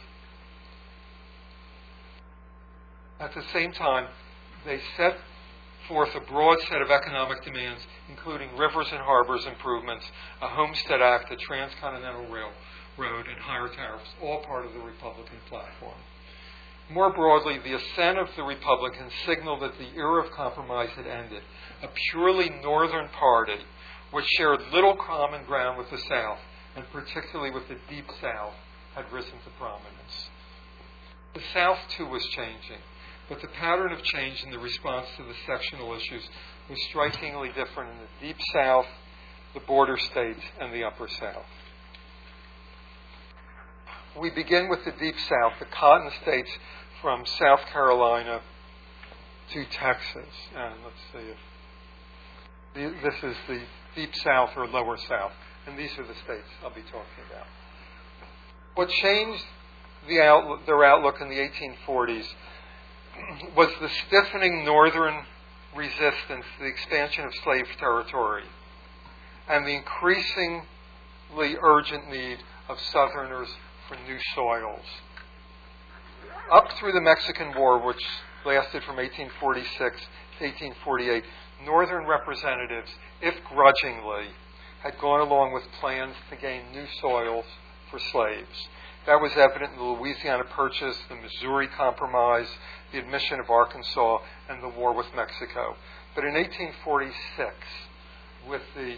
[3.20, 4.08] at the same time,
[4.66, 5.18] they set
[5.88, 10.06] forth a broad set of economic demands, including rivers and harbors improvements,
[10.42, 15.98] a Homestead Act, a transcontinental railroad, and higher tariffs, all part of the Republican platform.
[16.90, 21.42] More broadly, the ascent of the Republicans signaled that the era of compromise had ended.
[21.82, 23.60] A purely Northern party,
[24.14, 26.40] which shared little common ground with the South,
[26.76, 28.54] and particularly with the Deep South,
[28.96, 30.30] had risen to prominence.
[31.34, 32.78] The South, too, was changing.
[33.28, 36.22] But the pattern of change in the response to the sectional issues
[36.70, 38.86] was strikingly different in the Deep South,
[39.56, 41.46] the border states, and the Upper South.
[44.20, 46.52] We begin with the Deep South, the cotton states
[47.02, 48.42] from South Carolina
[49.54, 50.30] to Texas.
[50.56, 51.34] And let's see
[52.76, 53.62] if this is the
[53.96, 55.34] Deep South or Lower South.
[55.68, 57.48] And these are the states I'll be talking about.
[58.76, 59.44] What changed
[60.08, 62.26] the outlook, their outlook in the 1840s
[63.56, 65.26] was the stiffening northern
[65.76, 68.44] resistance to the expansion of slave territory
[69.48, 70.66] and the increasingly
[71.62, 73.50] urgent need of Southerners
[73.88, 74.86] for new soils.
[76.52, 78.04] Up through the Mexican War, which
[78.46, 81.24] lasted from 1846 to 1848,
[81.66, 82.90] Northern representatives,
[83.22, 84.28] if grudgingly,
[84.82, 87.46] had gone along with plans to gain new soils
[87.90, 88.68] for slaves.
[89.06, 92.48] That was evident in the Louisiana Purchase, the Missouri Compromise,
[92.92, 95.76] the admission of Arkansas, and the war with Mexico.
[96.16, 97.54] But in 1846,
[98.48, 98.98] with the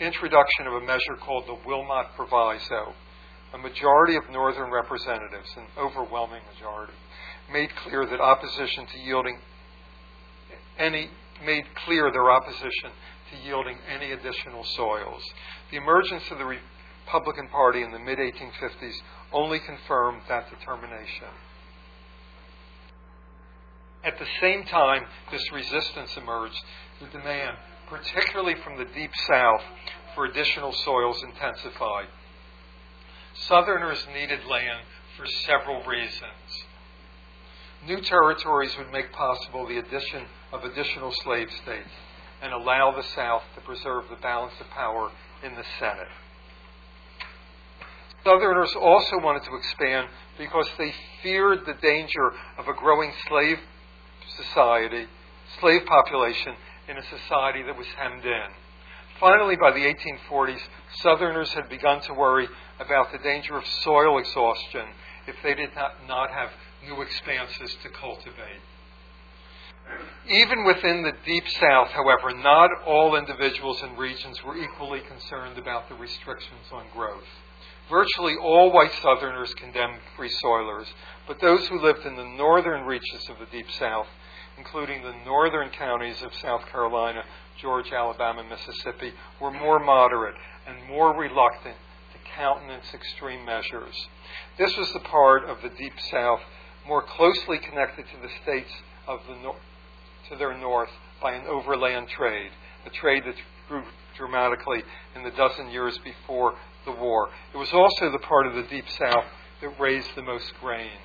[0.00, 2.94] introduction of a measure called the Wilmot Proviso,
[3.54, 6.92] a majority of Northern representatives, an overwhelming majority,
[7.50, 9.38] made clear that opposition to yielding
[10.78, 11.10] any
[11.44, 12.90] made clear their opposition
[13.30, 15.22] to yielding any additional soils.
[15.70, 16.58] The emergence of the
[17.06, 18.94] Republican Party in the mid 1850s
[19.32, 21.28] only confirmed that determination.
[24.04, 26.62] At the same time this resistance emerged,
[27.00, 27.56] the demand,
[27.88, 29.62] particularly from the Deep South,
[30.14, 32.08] for additional soils intensified.
[33.34, 34.84] Southerners needed land
[35.16, 36.64] for several reasons.
[37.86, 41.90] New territories would make possible the addition of additional slave states
[42.42, 45.10] and allow the South to preserve the balance of power
[45.44, 46.08] in the Senate.
[48.24, 53.58] Southerners also wanted to expand because they feared the danger of a growing slave
[54.36, 55.06] society,
[55.60, 56.54] slave population
[56.88, 58.48] in a society that was hemmed in.
[59.20, 59.94] Finally, by the
[60.28, 60.60] 1840s,
[61.00, 64.86] Southerners had begun to worry about the danger of soil exhaustion
[65.26, 66.50] if they did not, not have
[66.88, 68.62] new expanses to cultivate.
[70.28, 75.88] Even within the Deep South, however, not all individuals and regions were equally concerned about
[75.88, 77.28] the restrictions on growth.
[77.88, 80.86] Virtually all white Southerners condemned free soilers,
[81.26, 84.08] but those who lived in the northern reaches of the Deep South
[84.58, 87.22] including the northern counties of South Carolina,
[87.60, 90.34] Georgia, Alabama, and Mississippi, were more moderate
[90.66, 91.76] and more reluctant
[92.12, 93.94] to countenance extreme measures.
[94.58, 96.40] This was the part of the Deep South
[96.88, 98.72] more closely connected to the states
[99.06, 99.52] of the
[100.30, 100.90] to their north
[101.22, 102.50] by an overland trade,
[102.86, 103.34] a trade that
[103.68, 103.82] grew
[104.16, 104.82] dramatically
[105.14, 107.28] in the dozen years before the war.
[107.54, 109.24] It was also the part of the Deep South
[109.60, 110.98] that raised the most grain.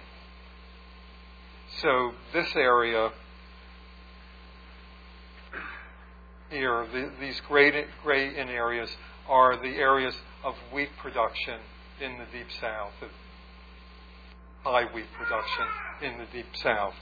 [1.81, 3.11] So this area
[6.49, 8.89] here, the, these gray, gray in areas,
[9.27, 11.59] are the areas of wheat production
[11.99, 12.93] in the Deep South,
[14.63, 15.65] high wheat production
[16.01, 16.93] in the Deep South.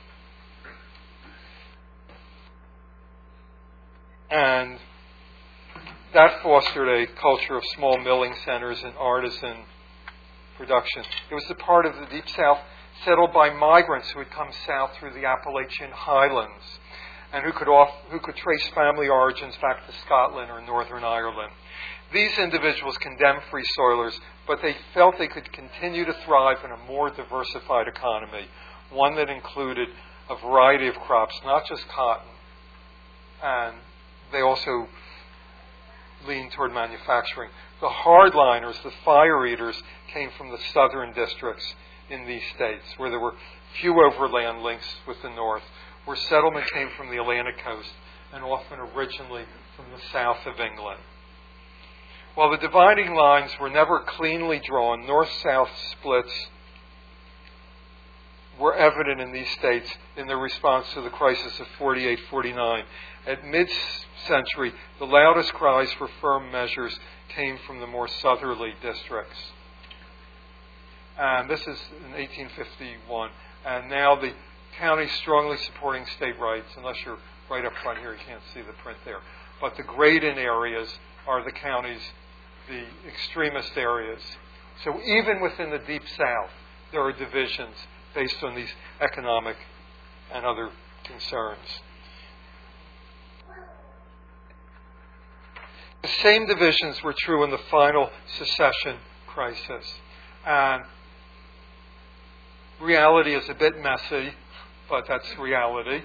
[4.31, 4.79] And
[6.13, 9.65] that fostered a culture of small milling centers and artisan
[10.57, 11.03] production.
[11.29, 12.59] It was the part of the Deep South
[13.05, 16.79] settled by migrants who had come south through the Appalachian Highlands
[17.33, 21.51] and who could, off, who could trace family origins back to Scotland or Northern Ireland.
[22.13, 26.77] These individuals condemned free soilers, but they felt they could continue to thrive in a
[26.77, 28.47] more diversified economy,
[28.89, 29.87] one that included
[30.29, 32.27] a variety of crops, not just cotton.
[33.41, 33.75] And
[34.31, 34.87] they also
[36.27, 37.49] leaned toward manufacturing.
[37.79, 39.81] The hardliners, the fire eaters,
[40.13, 41.75] came from the southern districts
[42.09, 43.35] in these states, where there were
[43.79, 45.63] few overland links with the north,
[46.05, 47.89] where settlement came from the Atlantic coast
[48.33, 49.45] and often originally
[49.75, 50.99] from the south of England.
[52.35, 56.31] While the dividing lines were never cleanly drawn, north south splits
[58.59, 62.83] were evident in these states in their response to the crisis of 48 49.
[63.27, 63.69] At mid
[64.27, 66.97] century, the loudest cries for firm measures
[67.29, 69.37] came from the more southerly districts.
[71.17, 73.29] And this is in 1851.
[73.65, 74.33] And now the
[74.79, 77.19] counties strongly supporting state rights, unless you're
[77.49, 79.19] right up front here, you can't see the print there.
[79.59, 80.89] But the grade-in areas
[81.27, 82.01] are the counties,
[82.67, 84.21] the extremist areas.
[84.83, 86.51] So even within the Deep South,
[86.91, 87.75] there are divisions
[88.13, 89.55] based on these economic
[90.33, 90.69] and other
[91.03, 91.81] concerns.
[96.01, 98.97] The same divisions were true in the final secession
[99.27, 99.85] crisis.
[100.45, 100.83] And
[102.79, 104.33] reality is a bit messy,
[104.89, 106.01] but that's reality.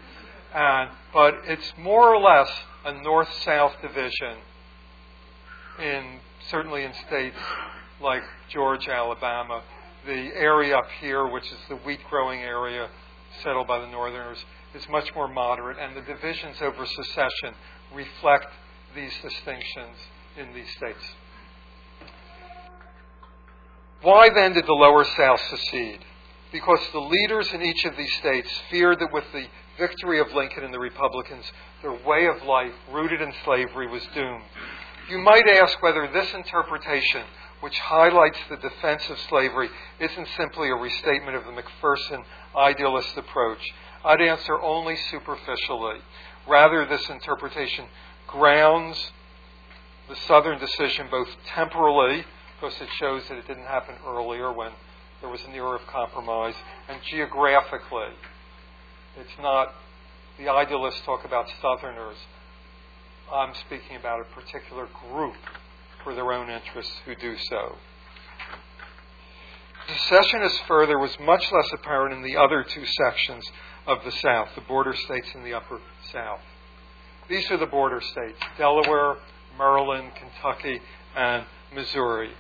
[0.55, 2.51] And, but it's more or less
[2.85, 4.37] a north south division
[5.81, 7.37] in certainly in states
[8.01, 9.63] like Georgia, Alabama,
[10.07, 12.89] the area up here, which is the wheat growing area
[13.43, 14.39] settled by the Northerners,
[14.75, 17.55] is much more moderate, and the divisions over secession
[17.95, 18.47] reflect
[18.95, 19.97] these distinctions
[20.37, 21.05] in these states.
[24.03, 26.05] Why then did the lower South secede?
[26.53, 29.47] Because the leaders in each of these states feared that with the
[29.79, 31.45] victory of Lincoln and the Republicans,
[31.83, 34.45] their way of life, rooted in slavery, was doomed.
[35.09, 37.23] You might ask whether this interpretation
[37.61, 42.25] which highlights the defense of slavery isn't simply a restatement of the McPherson
[42.57, 43.61] idealist approach.
[44.05, 46.01] I'd answer only superficially.
[46.47, 47.87] Rather, this interpretation
[48.27, 49.13] grounds
[50.09, 54.73] the Southern decision both temporally, because it shows that it didn't happen earlier when
[55.21, 56.55] there was an era of compromise,
[56.89, 58.15] and geographically.
[59.17, 59.75] It's not,
[60.39, 62.17] the idealists talk about Southerners.
[63.33, 65.35] I'm speaking about a particular group
[66.05, 67.77] for their own interests who do so.
[69.89, 73.45] Secessionist further was much less apparent in the other two sections
[73.87, 75.81] of the South, the border states in the upper
[76.13, 76.41] South.
[77.29, 79.17] These are the border states Delaware,
[79.59, 80.81] Maryland, Kentucky,
[81.17, 82.31] and Missouri.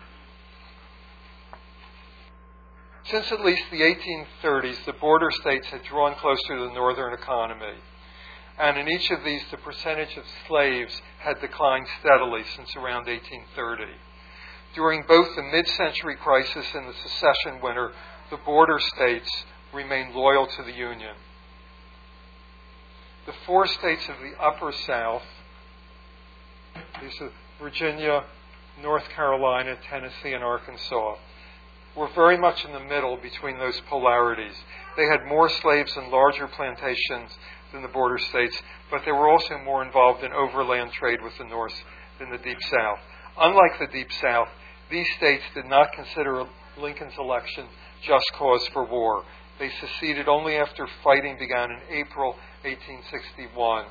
[3.11, 7.75] Since at least the 1830s, the border states had drawn closer to the northern economy
[8.59, 13.85] and in each of these, the percentage of slaves had declined steadily since around 1830.
[14.75, 17.93] During both the mid century crisis and the secession winter,
[18.31, 19.31] the border states
[19.73, 21.17] remained loyal to the Union.
[23.27, 25.25] The four states of the Upper South,
[27.01, 27.31] these are
[27.61, 28.25] Virginia,
[28.81, 31.17] North Carolina, Tennessee, and Arkansas,
[31.97, 34.55] were very much in the middle between those polarities.
[34.97, 37.37] They had more slaves and larger plantations
[37.73, 38.57] than the border states,
[38.91, 41.75] but they were also more involved in overland trade with the North
[42.19, 42.99] than the Deep South.
[43.39, 44.49] Unlike the Deep South,
[44.91, 46.45] these states did not consider
[46.79, 47.67] Lincoln's election
[48.03, 49.25] just cause for war.
[49.59, 53.87] They seceded only after fighting began in April 1861,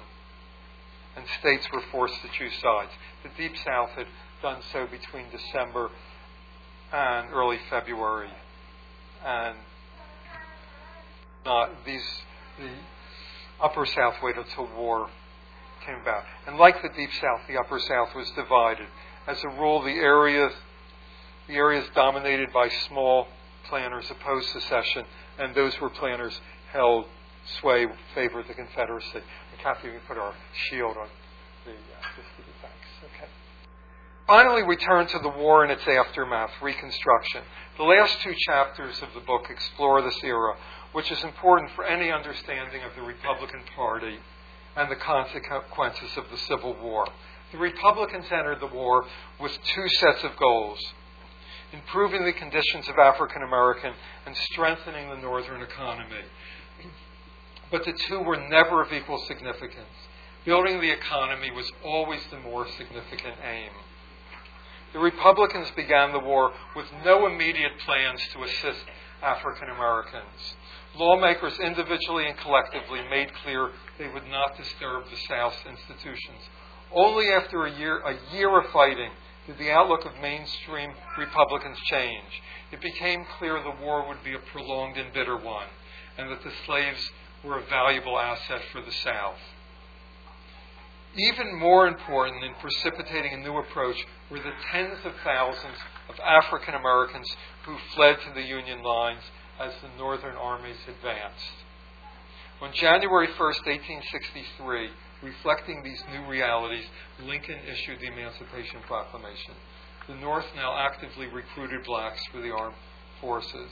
[1.16, 2.92] and states were forced to choose sides.
[3.24, 4.08] The Deep South had
[4.42, 5.90] done so between December
[6.94, 8.30] and early February,
[9.26, 9.58] and
[11.46, 12.04] not these
[12.58, 12.70] the
[13.62, 15.10] Upper South waited until war
[15.86, 16.24] came about.
[16.48, 18.88] And like the Deep South, the Upper South was divided.
[19.28, 20.52] As a rule, the areas,
[21.48, 23.28] the areas dominated by small
[23.70, 25.06] planters opposed secession,
[25.40, 26.40] and those were planters
[26.72, 27.06] held
[27.60, 29.16] sway favored the Confederacy.
[29.16, 30.34] And Cathy, we put our
[30.70, 31.08] shield on
[31.66, 31.76] the uh,
[32.62, 33.16] thanks.
[33.16, 33.30] Okay.
[34.28, 37.42] Finally, we turn to the war and its aftermath, Reconstruction.
[37.78, 40.56] The last two chapters of the book explore this era,
[40.96, 44.18] which is important for any understanding of the Republican Party
[44.78, 47.06] and the consequences of the Civil War.
[47.52, 49.06] The Republicans entered the war
[49.38, 50.80] with two sets of goals
[51.74, 53.94] improving the conditions of African American
[54.26, 56.24] and strengthening the Northern economy.
[57.70, 59.98] But the two were never of equal significance.
[60.46, 63.72] Building the economy was always the more significant aim.
[64.94, 68.86] The Republicans began the war with no immediate plans to assist
[69.22, 70.56] African Americans.
[70.98, 76.42] Lawmakers individually and collectively made clear they would not disturb the South's institutions.
[76.94, 79.12] Only after a year, a year of fighting
[79.48, 82.42] did the outlook of mainstream Republicans change.
[82.72, 85.68] It became clear the war would be a prolonged and bitter one,
[86.18, 87.12] and that the slaves
[87.44, 89.40] were a valuable asset for the South.
[91.18, 93.98] Even more important in precipitating a new approach
[94.30, 95.78] were the tens of thousands
[96.10, 97.28] of African Americans
[97.66, 99.24] who fled to the Union lines
[99.60, 101.66] as the Northern armies advanced.
[102.62, 104.90] On January 1, 1863,
[105.22, 106.86] reflecting these new realities,
[107.20, 109.56] Lincoln issued the Emancipation Proclamation.
[110.08, 112.76] The North now actively recruited blacks for the armed
[113.20, 113.72] forces.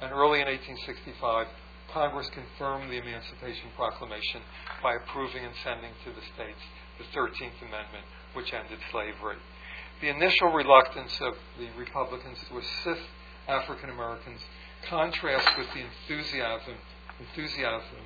[0.00, 1.46] And early in 1865,
[1.92, 4.42] Congress confirmed the Emancipation Proclamation
[4.82, 6.60] by approving and sending to the states
[6.98, 8.04] the 13th Amendment,
[8.34, 9.36] which ended slavery.
[10.00, 13.06] The initial reluctance of the Republicans to assist
[13.48, 14.40] African Americans
[14.88, 16.74] contrasts with the enthusiasm,
[17.18, 17.98] enthusiasm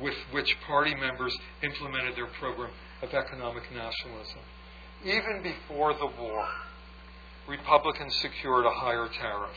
[0.00, 2.70] with which party members implemented their program
[3.02, 4.40] of economic nationalism.
[5.04, 6.46] Even before the war,
[7.48, 9.56] Republicans secured a higher tariff.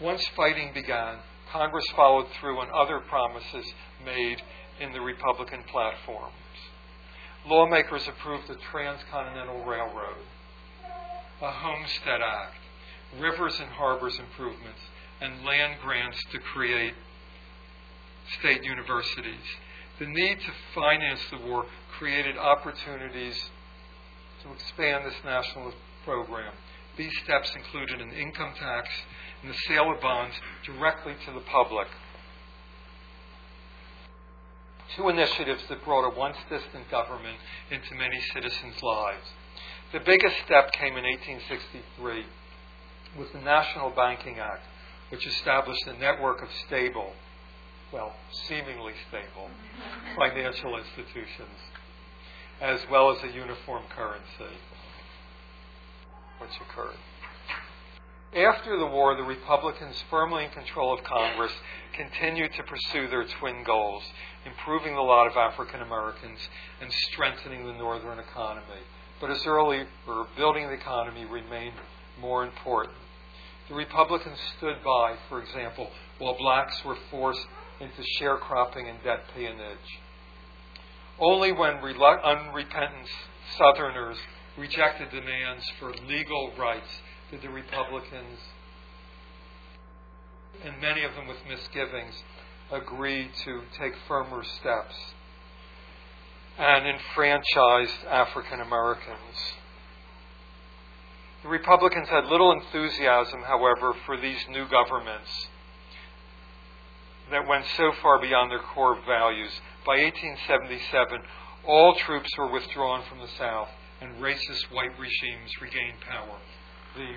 [0.00, 1.18] Once fighting began,
[1.52, 3.64] Congress followed through on other promises
[4.04, 4.42] made
[4.80, 6.34] in the Republican platforms.
[7.46, 10.24] Lawmakers approved the Transcontinental Railroad,
[11.42, 12.56] a Homestead Act,
[13.20, 14.80] rivers and harbors improvements,
[15.20, 16.94] and land grants to create
[18.38, 19.44] state universities.
[19.98, 21.66] The need to finance the war
[21.98, 23.36] created opportunities
[24.42, 25.72] to expand this national
[26.04, 26.52] program.
[26.96, 28.88] These steps included an income tax
[29.42, 30.34] and the sale of bonds
[30.64, 31.88] directly to the public.
[34.96, 37.38] Two initiatives that brought a once distant government
[37.70, 39.26] into many citizens' lives.
[39.92, 42.26] The biggest step came in 1863
[43.18, 44.62] with the National Banking Act,
[45.10, 47.12] which established a network of stable,
[47.92, 48.14] well,
[48.48, 49.50] seemingly stable
[50.16, 51.58] financial institutions,
[52.60, 54.56] as well as a uniform currency,
[56.38, 56.96] which occurred.
[58.34, 61.52] After the war, the Republicans, firmly in control of Congress,
[61.92, 64.02] continued to pursue their twin goals
[64.44, 66.40] improving the lot of African Americans
[66.80, 68.82] and strengthening the northern economy.
[69.20, 69.86] But as earlier,
[70.36, 71.76] building the economy remained
[72.20, 72.96] more important.
[73.68, 77.46] The Republicans stood by, for example, while blacks were forced
[77.80, 80.00] into sharecropping and debt peonage.
[81.18, 83.08] Only when unrepentant
[83.56, 84.18] Southerners
[84.56, 87.00] rejected demands for legal rights
[87.30, 88.40] did the Republicans,
[90.62, 92.14] and many of them with misgivings,
[92.70, 94.94] agree to take firmer steps
[96.58, 99.54] and enfranchised African Americans.
[101.44, 105.28] The Republicans had little enthusiasm, however, for these new governments
[107.30, 109.52] that went so far beyond their core values.
[109.84, 111.20] By 1877,
[111.66, 113.68] all troops were withdrawn from the South,
[114.00, 116.38] and racist white regimes regained power.
[116.96, 117.14] The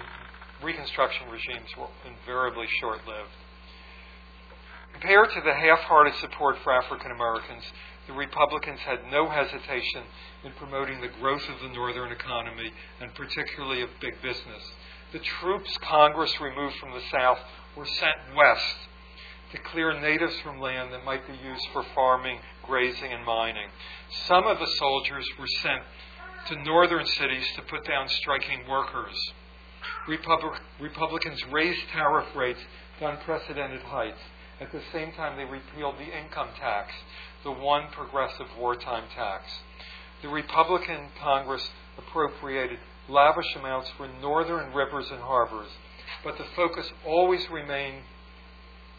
[0.62, 3.32] Reconstruction regimes were invariably short lived.
[5.00, 7.64] Compared to the half hearted support for African Americans,
[8.08, 10.02] the Republicans had no hesitation
[10.44, 14.64] in promoting the growth of the northern economy and particularly of big business.
[15.12, 17.38] The troops Congress removed from the South
[17.76, 18.76] were sent west
[19.52, 23.70] to clear natives from land that might be used for farming, grazing, and mining.
[24.26, 25.84] Some of the soldiers were sent
[26.48, 29.14] to northern cities to put down striking workers.
[30.08, 32.62] Republic- Republicans raised tariff rates
[32.98, 34.22] to unprecedented heights.
[34.60, 36.92] At the same time, they repealed the income tax,
[37.44, 39.46] the one progressive wartime tax.
[40.22, 45.70] The Republican Congress appropriated lavish amounts for northern rivers and harbors,
[46.24, 48.02] but the focus always remained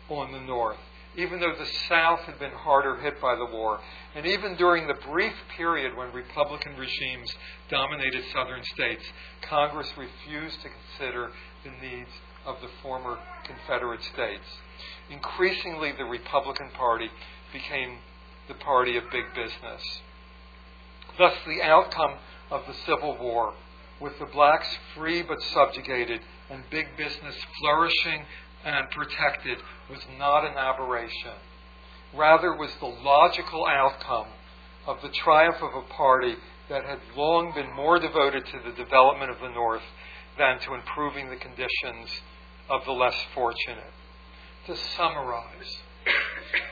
[0.08, 0.78] on the north,
[1.16, 3.80] even though the South had been harder hit by the war.
[4.14, 7.34] And even during the brief period when Republican regimes
[7.68, 9.04] dominated southern states,
[9.42, 11.32] Congress refused to consider
[11.64, 12.10] the needs
[12.44, 14.46] of the former Confederate states.
[15.10, 17.10] Increasingly, the Republican Party
[17.52, 17.98] became
[18.48, 19.82] the party of big business.
[21.18, 22.18] Thus, the outcome
[22.50, 23.54] of the Civil War,
[24.00, 26.20] with the blacks free but subjugated
[26.50, 28.24] and big business flourishing
[28.64, 29.58] and protected,
[29.90, 31.38] was not an aberration.
[32.14, 34.28] Rather, was the logical outcome
[34.86, 36.36] of the triumph of a party
[36.68, 39.82] that had long been more devoted to the development of the North
[40.38, 42.08] than to improving the conditions
[42.70, 43.92] of the less fortunate.
[44.66, 45.78] To summarize,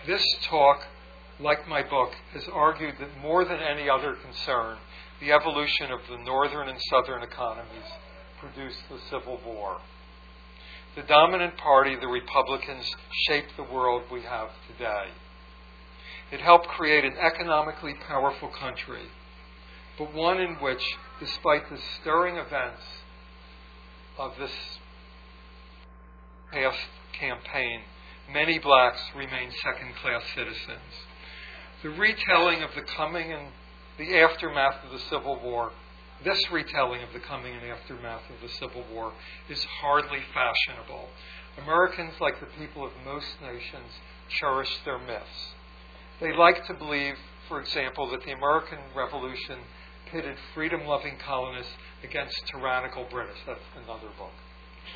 [0.07, 0.87] this talk,
[1.41, 4.79] like my book, has argued that more than any other concern,
[5.21, 7.91] the evolution of the northern and southern economies
[8.39, 9.81] produced the Civil War.
[10.95, 12.91] The dominant party, the Republicans,
[13.29, 15.09] shaped the world we have today.
[16.33, 19.09] It helped create an economically powerful country,
[19.99, 20.83] but one in which,
[21.21, 22.83] despite the stirring events
[24.19, 24.53] of this
[26.53, 26.79] past
[27.19, 27.83] campaign,
[28.33, 31.07] many blacks remain second class citizens.
[31.83, 33.49] The retelling of the coming and
[33.99, 35.73] the aftermath of the Civil War,
[36.25, 39.13] this retelling of the coming and aftermath of the Civil War,
[39.49, 41.09] is hardly fashionable.
[41.63, 43.93] Americans, like the people of most nations,
[44.29, 45.55] cherish their myths.
[46.21, 47.15] They like to believe,
[47.49, 49.61] for example, that the American Revolution
[50.11, 53.39] pitted freedom loving colonists against tyrannical British.
[53.47, 54.33] That's another book.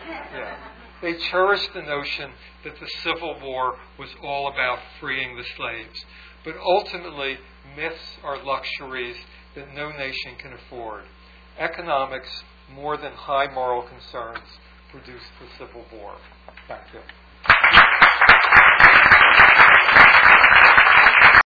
[0.07, 0.57] Yeah.
[1.03, 2.31] They cherished the notion
[2.65, 6.05] that the Civil War was all about freeing the slaves.
[6.45, 7.39] But ultimately,
[7.77, 9.17] myths are luxuries
[9.55, 11.05] that no nation can afford.
[11.59, 14.47] Economics, more than high moral concerns,
[14.91, 16.17] produced the Civil War.
[16.69, 17.01] Thank you.